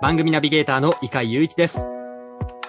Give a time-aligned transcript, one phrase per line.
[0.00, 1.78] 番組ナビゲーターの伊海雄一です。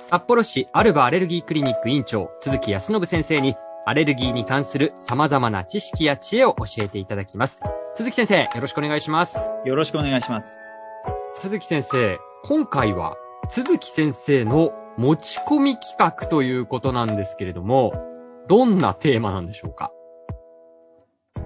[0.08, 7.62] 札幌市アルバアレルギークリニック院長、鈴木康信先生に、アレルギーに関する様々な知識や知恵を教えていただきます。
[7.96, 9.40] 鈴木先生、よろしくお願いします。
[9.64, 10.48] よろしくお願いします。
[11.40, 13.16] 鈴木先生、今回は、
[13.50, 17.94] 鈴木先生の持ち込み企画ということなんですけれども、
[18.50, 19.94] どんなテーマなんでしょうか？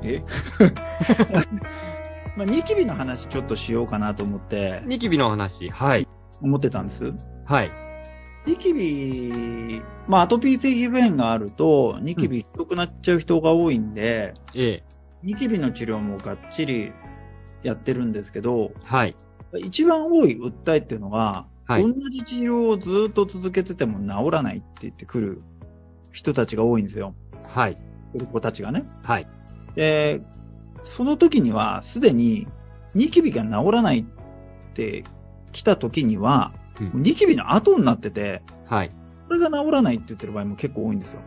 [0.03, 0.23] え？
[2.35, 4.81] まあ、ニキビの話ちょっとしようかなと思って。
[4.85, 6.07] ニキビの話、はい。
[6.41, 7.13] 思ってたんです。
[7.45, 7.71] はい。
[8.45, 14.83] ニキビ、まあ、アトピー性皮膚炎があると、ニキビひどくなっちゃう人が多いんで、うん、ええ。
[15.23, 16.91] ニキビの治療もがっちり
[17.63, 19.15] やってるんですけど、はい。
[19.59, 25.41] 一番多い訴えっていうのは、はい、同じ治療をずっと続けてても治らないって言ってくる
[26.11, 27.15] 人たちが多いんですよ。
[27.47, 27.75] はい。
[28.31, 28.85] 子たちがね。
[29.03, 29.27] はい。
[29.75, 30.21] で、
[30.85, 32.47] その時には、すでに、
[32.93, 34.05] ニキビが治らないっ
[34.73, 35.03] て
[35.51, 38.89] 来た時には、うん、ニキビの後になってて、はい。
[39.27, 41.19] これが治らないって言ってる場合も結構多いんですよ。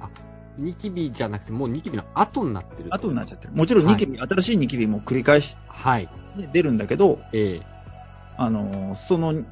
[0.00, 0.08] あ、
[0.56, 3.52] ニキビじゃなくて、もうニキビの後になってる後になっちゃってる。
[3.52, 6.08] もちろんニキビ、はい、新しいニキビも繰り返し、はい。
[6.52, 7.66] 出るんだけど、ええ
[8.36, 9.44] あの、その、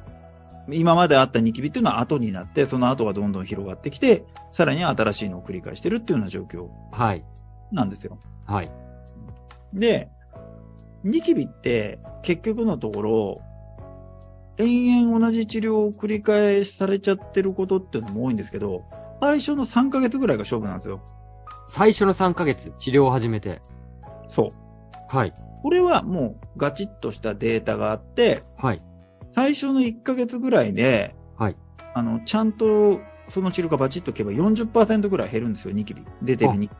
[0.71, 6.69] 今まであったニキビっていうのは後になって、その後がどんどん広がってきて、さらに新しいのを繰り返してるっていうような状況。
[6.91, 7.23] はい。
[7.71, 8.17] なんですよ。
[8.45, 8.71] はい。
[9.73, 10.09] で、
[11.03, 13.35] ニキビって結局のところ、
[14.57, 18.83] 延々同じ治療を繰り返されちゃってることっていうのも多いんですけど、
[19.21, 21.01] 最初の3ヶ月ぐらいが勝負なんですよ。
[21.69, 23.61] 最初の3ヶ月、治療を始めて。
[24.27, 24.49] そう。
[25.07, 25.33] はい。
[25.61, 28.79] これはもうガチッとしたデータがあって、はい。
[29.35, 31.55] 最初の1ヶ月ぐらいで、はい。
[31.93, 36.03] あの、ちゃんとその治療がバチッといけば40%ぐらい減るんですよ、ニキビ。
[36.21, 36.79] 出てるニキビ。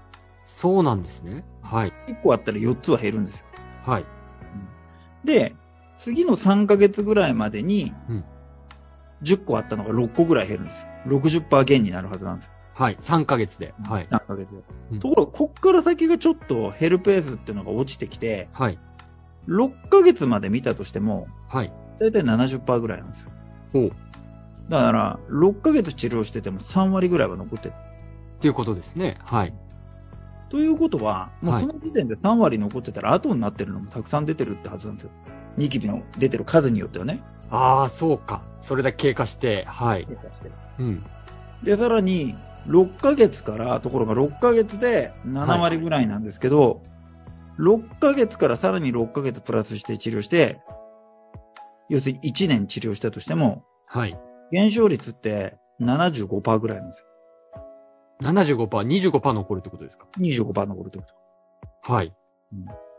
[0.50, 1.46] そうなんですね。
[1.62, 1.94] はい。
[2.08, 3.46] 1個あったら4つは減るんですよ。
[3.86, 4.06] はい。
[5.24, 5.56] で、
[5.98, 7.94] 次の3ヶ月ぐらいまでに、
[9.22, 10.88] 10個あったのが6個ぐらい減るんですよ。
[11.08, 12.52] 60%減になるはずなんですよ。
[12.74, 12.98] はい。
[13.00, 13.74] 3ヶ月で。
[13.84, 14.08] はい。
[14.10, 14.64] 3ヶ月で。
[14.92, 18.80] うん、ところが、こっから先がちょっと減るペースっていうのが落ちてきて、はい。
[19.48, 21.72] 6ヶ月まで見たとしても、はい。
[22.00, 23.32] だいたい70%ぐらいなんですよ。
[23.72, 23.92] ほう。
[24.70, 27.74] だから、6ヶ月治療してても3割ぐらいは残ってる。
[28.38, 29.18] っていうことですね。
[29.26, 29.54] はい。
[30.50, 35.12] ということは、もうその時点で3割残ってたら後になってるのもたくさん出てるってはずなんですよ。
[35.58, 37.22] ニキビの出てる数によってはね。
[37.52, 38.44] ああ、そうか。
[38.62, 40.06] それだけ経過して、はい。
[40.06, 40.52] 経過して。
[40.80, 41.06] うん。
[41.64, 42.36] で、さらに、
[42.68, 50.62] 6ヶ月から、ところが6ヶ月で7割ぐらいなんですけど、はい、6ヶ月からさらに6ヶ月プラスして治療して、
[51.90, 54.18] 要するに1年治療したとしても、はい。
[54.52, 57.06] 減少率って75%ぐらいなんですよ。
[58.22, 61.06] 75%、25%残るってことですか ?25% 残るってこ
[61.86, 61.92] と。
[61.94, 62.14] はい。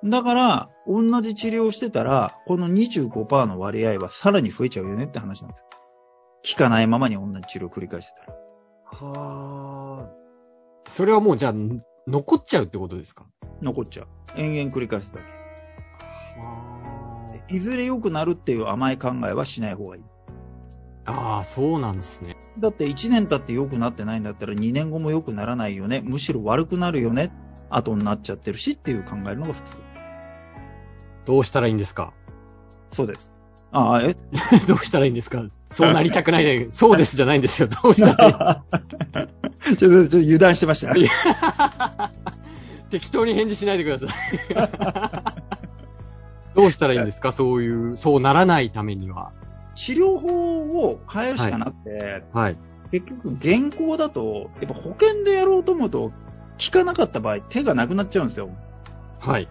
[0.03, 5.65] うん、だから、同じ治療をしてたら、この25%の割合はさらに増えちゃうよねって話なんですよ。
[6.53, 8.39] 効かないままに同じ治療を繰り返してたら。
[9.09, 10.11] はあ。
[10.87, 11.55] それはもうじゃあ、
[12.07, 13.27] 残っちゃうってことですか？
[13.61, 14.09] 残っちゃう。
[14.37, 15.27] 延々繰り返すだけ。
[16.41, 17.55] はあ。
[17.55, 20.03] いずれ良くなるっていう甘い考えはしない方がいい。
[21.07, 22.37] ああ、そうなんですね。
[22.59, 26.03] だって1年経って良くなってないんだったら2年後も良くならないよね。
[26.05, 27.33] むしろ悪くなるよね。
[27.71, 29.77] 後になっちゃってるしっていう考えるのが普通。
[31.27, 32.13] どうしたらいいんですか？
[32.93, 33.33] そうです。
[33.73, 34.17] ああ、え？
[34.69, 35.43] どうしたらいいんですか？
[35.71, 37.69] そうなりたくないじゃないそうですじゃないんですよ。
[37.69, 38.65] どうしたら
[39.69, 39.77] いい？
[39.77, 40.95] ちょっと、ちょっと油断してました。
[42.91, 44.11] 適当に返事しないでください。
[46.57, 47.31] どうしたらいいんですか？
[47.33, 49.33] そういう、そうならないためには。
[49.81, 52.57] 治療法を変えるしかなくて、はい。
[52.91, 56.15] 結局、現行だと、やっぱ保険でやろうと思うと、効
[56.71, 58.51] かなかった場合、手がなくなっちゃうんですよ。
[59.21, 59.49] はい。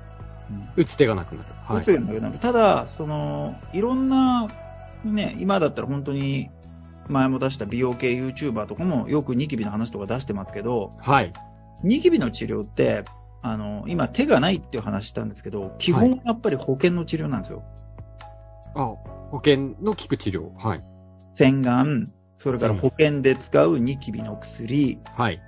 [0.75, 1.49] 打つ手がなくなる。
[1.63, 2.37] はい、打つ手がなくなる。
[2.37, 4.47] ただ、その、いろんな、
[5.03, 6.51] ね、今だったら本当に、
[7.07, 11.33] 前も出した美容系 YouTuber とかもよくニキビの話とか出してますけど、はい。
[11.83, 13.03] ニキビの治療って、
[13.41, 17.63] あの、今手がないっていう話したんですけど、基本やっぱり保険の治療なんですよ。
[18.75, 20.51] はい、あ保険の効く治療。
[20.57, 20.83] はい。
[21.35, 22.05] 洗顔、
[22.37, 24.99] それから保険で使うニキビの薬。
[25.15, 25.41] はい。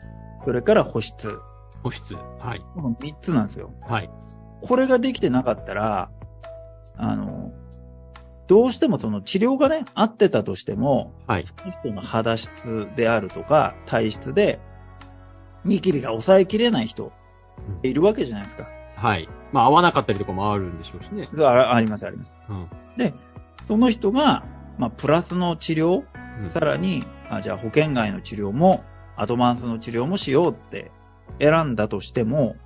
[0.44, 1.40] それから保湿。
[1.84, 2.16] 保湿。
[2.40, 2.60] はい。
[2.76, 3.74] この3つなんですよ。
[3.82, 4.10] はい。
[4.62, 6.12] これができてなかったら、
[6.98, 7.52] あの、
[8.48, 11.46] どうしてもその治療がね、合ってたとしても、はい。
[11.46, 14.60] その人の肌質であるとか、体質で、
[15.64, 17.12] ニキビが抑えきれない人、
[17.84, 18.68] いるわけじゃないですか。
[18.98, 19.30] はい。
[19.52, 21.30] まあ、合わなかったりとかもあるんでしょうしね。
[21.40, 22.32] ああります、あります。
[22.50, 22.70] うん。
[22.98, 23.14] で、
[23.72, 24.44] その人が、
[24.78, 26.04] まあ、プラスの治療、
[26.44, 28.84] うんさらに、あじゃあ保険外の治療も、
[29.16, 30.92] アドバンスの治療もしようって
[31.40, 32.58] 選んだとしても、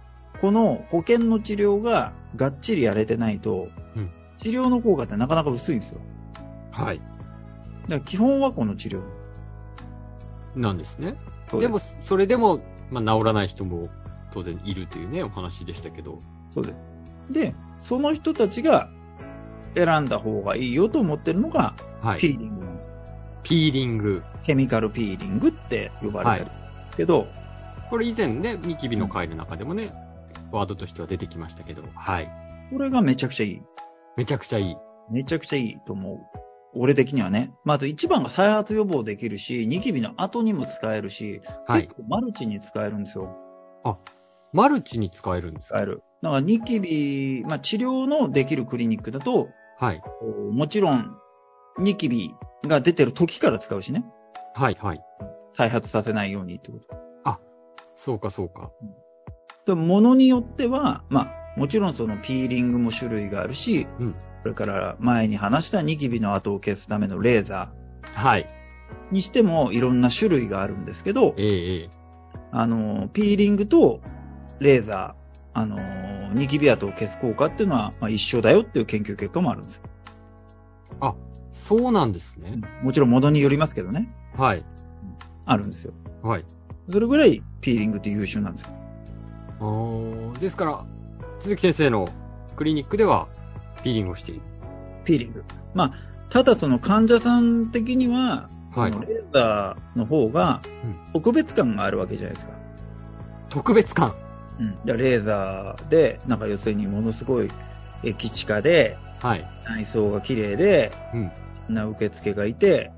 [0.41, 4.11] この保険の治療ががっちりやれてないと、うん
[4.41, 6.01] 治療の効果ってなかなか薄いんですよ。
[6.71, 6.97] はい。
[6.97, 7.07] だか
[7.89, 9.03] ら基本はこの治療。
[10.55, 11.17] なんですね。
[11.51, 13.89] ですも、それでも、まあ、治らない人も
[14.31, 16.17] 当然いるというね、お話でしたけど。
[16.51, 16.77] そうです。
[17.31, 18.89] で、その人たちが
[19.75, 22.19] 選んだ方がいいよと思ってるのが、はい。
[22.19, 22.65] ピーリング。
[23.43, 24.23] ピーリング。
[24.43, 26.51] ケミカルピーリングって呼ばれてる。
[26.97, 27.27] けど、
[27.89, 29.91] これ以前ね、ニキビの回の中でもね、
[30.51, 32.31] ワードとしては出てきましたけど、はい。
[32.71, 33.61] これがめちゃくちゃいい。
[34.17, 34.75] めちゃくちゃいい。
[35.11, 36.19] めちゃくちゃいいと思う。
[36.77, 37.53] 俺的にはね。
[37.63, 41.95] まず一番が再発予防できるし、ニキビの後にも使えるし、はい結。
[41.95, 43.35] 構マルチに使えるんですよ。
[44.51, 45.79] マルチに使えるんですか？
[45.79, 46.01] 使える。
[46.21, 50.01] だからニキビ、まあ治療のできるクリニックだと、はい。
[50.51, 51.17] もちろん、
[51.79, 52.33] ニキビ
[52.65, 54.05] が出てる時から使うしね。
[54.53, 55.01] はい、はい。
[55.53, 57.05] 再発させないようにってこと。
[57.95, 58.71] そうか、そうか。
[59.65, 67.73] でも、ものによっては、まあ、もちろんそのピーリングも種類があるし、うんそれから前に話したニキビの跡を消すためのレーザ
[68.13, 68.45] はい。
[69.11, 71.89] ーにしてもいろんな種類があるんですけど、ええええ
[72.51, 74.01] あの、ピーリングと
[74.59, 75.24] レーザー、
[75.55, 75.79] あの、
[76.33, 79.81] ニキビ跡を消す効果っていうのは、まあ、一緒だよっていう研究結果もあるんですよ。
[81.55, 82.61] そうなんですね。
[82.83, 84.13] もちろんものによりますけどね。
[84.37, 84.63] はい。
[85.45, 85.93] あるんですよ。
[86.21, 86.45] はい。
[86.91, 88.73] それぐらいピーリングって優秀なんですよ。
[89.59, 90.85] あーですから、
[91.39, 92.07] 鈴木先生の
[92.55, 93.29] クリニックでは、
[93.83, 94.41] ピーリングをしている。
[95.05, 95.43] ピーリング。
[95.73, 95.91] まあ、
[96.29, 102.53] ただその患者さん的には、はいレーザーの方がうん特別感があるわけじゃないですか。
[103.49, 104.13] 特別感。
[104.59, 104.77] うん。
[104.85, 107.49] じゃあレーザーで、なんか要するにものすごい
[108.03, 109.47] 駅地下で、はい。
[109.65, 111.31] 内装が綺麗で、うん。
[111.73, 112.91] な受付がいて、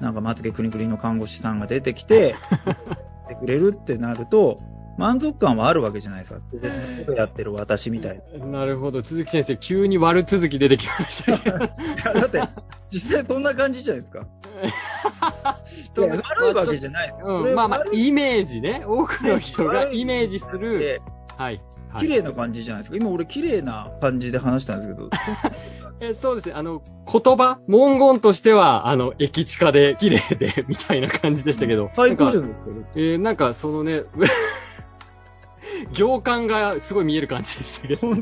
[0.00, 2.34] なんかまつげくにくりの看護師さんが出てきて、
[3.28, 4.56] てくれるってなると、
[4.98, 6.40] 満足感はあるわけじゃないですか。
[7.14, 8.46] やってる私みたいな。
[8.46, 9.02] なるほど。
[9.02, 11.56] 鈴木先生、急に悪続き出てきましたけど。
[11.58, 12.42] いやだって、
[12.90, 14.26] 実際そんな感じじゃないですか。
[15.96, 18.84] 悪いわけじゃないうん、まあまあ、イメージね。
[18.86, 20.78] 多くの人がイメージする。
[20.78, 21.02] で
[21.36, 21.54] はい。
[21.54, 21.60] はい
[22.00, 22.96] 綺麗な感じじゃないですか。
[22.96, 25.10] 今俺綺麗な感じで話したんですけど。
[26.00, 26.54] えそうですね。
[26.54, 31.90] あの、言葉、文言としては、あの、駅地下で綺麗で、みたいな感じでしたけど。
[31.94, 32.70] 最高じなんかゃないですか。
[32.96, 34.04] えーなんかそのね、
[35.92, 38.14] 行間がすごい見える感じでしたけど。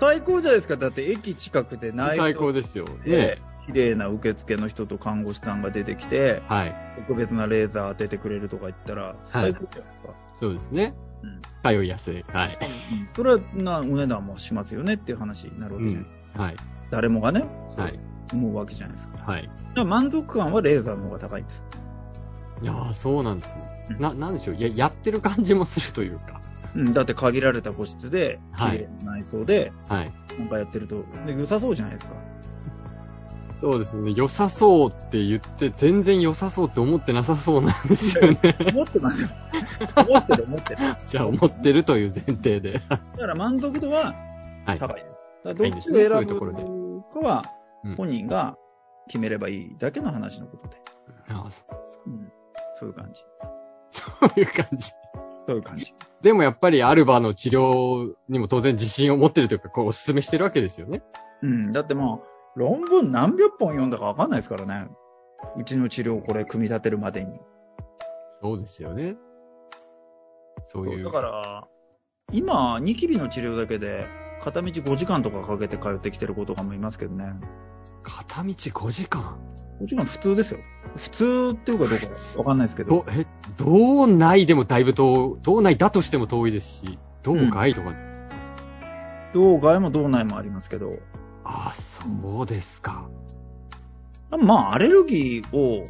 [0.00, 0.76] 最高じゃないですか。
[0.76, 2.86] だって駅近くで内最高装ですよ。
[3.04, 3.38] でね。
[3.66, 6.74] 綺麗な受付の人と看護師さんが出てきて、はい。
[7.06, 10.14] 特別なレーザー当ててくれるとか言ったら、最高じゃないですか。
[10.40, 10.94] そうですね。
[11.22, 12.24] うん通いやすい。
[12.32, 12.58] はい。
[12.92, 16.08] うんそれはなお値段もしますよねっていう話になるわけじゃない、
[16.48, 16.56] はい。
[16.90, 17.44] 誰もがね、
[17.76, 18.00] はい。
[18.32, 19.18] 思うわけじゃないですか。
[19.24, 19.48] はい。
[19.76, 21.62] ら満足感はレーザーの方が高いんです。
[22.62, 23.86] いやー、そうなんですね。
[23.90, 24.56] うんな、なんでしょう。
[24.58, 26.41] や、やってる感じもするというか。
[26.74, 30.12] うん、だって限られた個室で、はい綺麗な内装で、はい。
[30.38, 32.14] なんかやってると、で良さそうじゃないですか。
[33.54, 34.12] そうですね。
[34.16, 38.56] 良さそうって言って、全然良さそうって思ってなさそうなんですよね。
[38.72, 39.28] 思ってますよ。
[39.96, 40.78] 思ってる思ってる。
[41.06, 42.72] じゃあ思ってるという前提で。
[42.72, 44.14] だから満足度は
[44.66, 44.78] はい。
[44.78, 45.06] 高いです。
[45.44, 47.44] だからいどっちを選うところでぶかは
[47.84, 48.56] うん、本人が
[49.08, 50.76] 決めればいいだけの話のことで。
[51.28, 52.02] ああ、そうですか。
[52.06, 52.32] うん、
[52.78, 53.20] そういう感じ。
[53.90, 54.90] そういう感じ。
[55.46, 55.94] そういう感じ。
[56.22, 61.02] でもやっぱりアルバの治療にも当然自信を持ってるというか、こうお勧めしてるわけですよね。
[61.42, 61.72] うん。
[61.72, 62.22] だっても
[62.56, 64.88] う、論文何百本読んだかわかんないですからね。
[65.56, 67.40] うちの治療をこれ組み立てるまでに。
[68.40, 69.16] そうですよね。
[70.68, 71.04] そういう。
[71.04, 71.68] だから、
[72.32, 74.06] 今、ニキビの治療だけで、
[74.42, 77.34] 片道5時間とかかけて通ってきてる子とかもいますけどね。
[78.02, 79.38] 片道5時間
[79.80, 80.60] ？5時間普通ですよ。
[80.96, 83.04] 普通っていうかどうかわかんないですけどど、。
[83.10, 87.94] え、道内でもだいぶ遠、道内だとしても遠いですし、道外とか。
[89.32, 90.98] 道外も道内もありますけど。
[91.44, 93.08] ああ、そうですか。
[94.30, 95.84] まあ、アレルギーを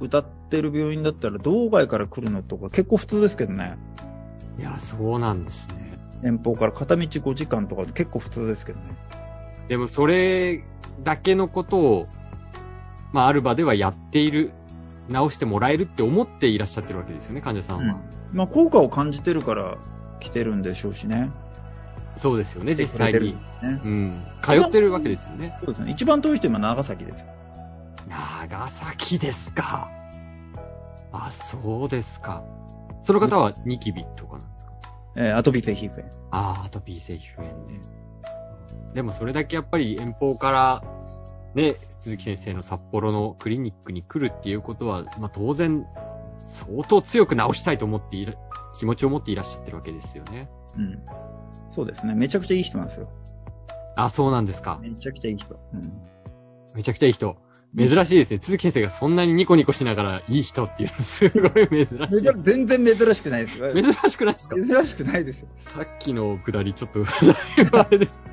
[0.00, 3.76] 歌ってる病院だったら、道外から来るのとか結構普通ですけどね。
[4.58, 5.98] いや、そうなんですね。
[6.22, 8.96] 遠方から片道5時間とか結構普通ですけどね。
[9.68, 10.64] でもそれ
[11.02, 12.06] だけのことを、
[13.12, 14.52] まあ、アルバではやっている、
[15.08, 18.00] 直してもらえるって思っていらっしゃってるわけですよね、患者さんは。
[18.32, 19.78] まあ、効果を感じてるから
[20.20, 21.30] 来てるんでしょうしね。
[22.16, 23.32] そうですよね、実際に。
[23.32, 24.22] ね、うん。
[24.42, 25.58] 通ってるわけですよね。
[25.64, 25.92] そうですね。
[25.92, 27.26] 一番遠い人今長崎ですよ。
[28.08, 29.90] 長崎ですか。
[31.10, 32.44] あ、そうですか。
[33.02, 34.72] その方はニキビとかなんですか？
[35.16, 36.06] えー、アトピー性皮膚炎。
[36.30, 37.80] ああ、アトピー性皮膚炎で。
[38.94, 40.82] でもそれだけやっぱり遠方から、
[41.54, 45.86] ね、鈴木先生の札幌のクリニックに来るっていうことは、まあ当然、
[46.38, 48.38] 相当強く治したいと思っている、
[48.76, 50.48] 気持ちを持っていらっしゃってるわけですよね。
[50.76, 50.98] うん。
[51.70, 52.14] そうですね。
[52.14, 53.08] めちゃくちゃいい人なんですよ。
[53.96, 54.78] あ、そうなんですか。
[54.82, 55.60] めちゃくちゃいい人。
[55.74, 55.82] うん。
[56.74, 57.36] めちゃくちゃいい人。
[57.74, 58.40] 珍しいですね。
[58.40, 61.98] 鈴木先生がそんなにニコニコしながらいい人っていうのすごい珍しい。
[62.42, 63.72] 全然珍しくないですよ。
[63.72, 64.56] 珍しくないですか？
[64.56, 65.48] 珍しくないですよ。
[65.56, 67.02] さっきのくだりちょっと、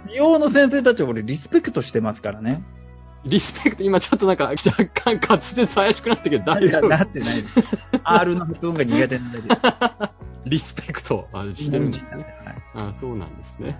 [0.07, 2.61] 美容の先生たちは俺リスペクトしてますからね。
[3.25, 7.61] リスペクト、今ちょっとなんか若干滑舌怪しくなったけど大丈夫いや、なってないです。
[8.03, 9.41] R の発音が苦手なんで。
[10.45, 12.25] リスペクトしてるんですね。
[12.73, 13.77] はい、あそうなんですね。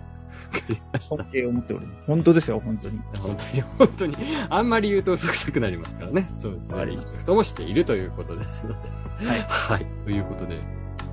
[1.00, 2.08] 尊敬を持っております。
[2.08, 3.00] 本当ですよ、本当に。
[3.18, 4.16] 本当に、本当に。
[4.50, 6.28] あんまり言うと嘘くさくなりますからね。
[6.38, 6.86] そうですね。
[6.86, 9.26] リスペクトもしているということですので。
[9.26, 9.40] はい。
[9.48, 9.86] はい。
[10.06, 10.56] ということで、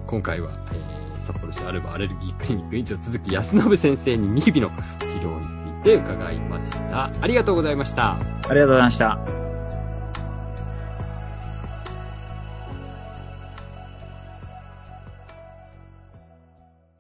[0.07, 4.71] 今回は、えー、札幌市アルバアレルギークリニック院長鈴木康信先生にニキビの
[5.01, 7.11] 治療について伺いました。
[7.21, 8.13] ありがとうございました。
[8.15, 9.46] ありがとうございました。